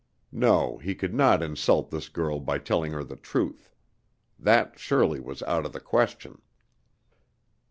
No, 0.31 0.79
he 0.79 0.95
could 0.95 1.13
not 1.13 1.43
insult 1.43 1.91
this 1.91 2.09
girl 2.09 2.39
by 2.39 2.57
telling 2.57 2.91
her 2.91 3.03
the 3.03 3.15
truth. 3.17 3.69
That 4.39 4.79
surely 4.79 5.19
was 5.19 5.43
out 5.43 5.63
of 5.63 5.73
the 5.73 5.79
question. 5.79 6.41